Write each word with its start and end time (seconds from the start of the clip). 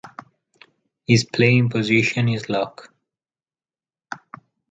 His 1.05 1.23
playing 1.25 1.69
position 1.69 2.27
is 2.27 2.49
lock. 2.49 2.91